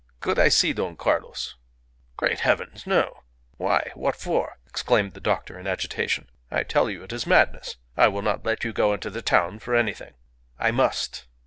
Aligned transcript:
"Could 0.19 0.39
I 0.39 0.49
see 0.49 0.73
Don 0.73 0.95
Carlos?" 0.95 1.57
"Great 2.17 2.39
heavens! 2.39 2.87
No! 2.87 3.21
Why? 3.57 3.91
What 3.93 4.15
for?" 4.15 4.57
exclaimed 4.65 5.11
the 5.13 5.19
doctor 5.19 5.59
in 5.59 5.67
agitation. 5.67 6.27
"I 6.49 6.63
tell 6.63 6.89
you 6.89 7.03
it 7.03 7.13
is 7.13 7.27
madness. 7.27 7.75
I 7.95 8.07
will 8.07 8.23
not 8.23 8.43
let 8.43 8.63
you 8.63 8.73
go 8.73 8.95
into 8.95 9.11
the 9.11 9.21
town 9.21 9.59
for 9.59 9.75
anything." 9.75 10.15
"I 10.57 10.71
must." 10.71 11.27